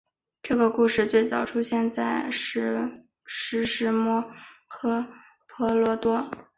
[0.41, 3.05] 这个故事最早出现于史
[3.67, 4.31] 诗摩
[4.67, 5.05] 诃
[5.47, 6.27] 婆罗多。